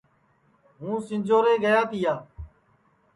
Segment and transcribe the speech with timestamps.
[0.79, 2.13] ہُوں سِنجھورے گِیا تِیا